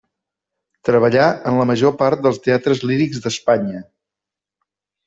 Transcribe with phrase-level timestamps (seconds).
[0.87, 3.85] Treballà en la major part dels teatres lírics d'Espanya.